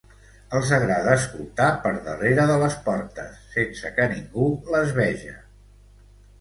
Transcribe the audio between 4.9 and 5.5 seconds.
veja...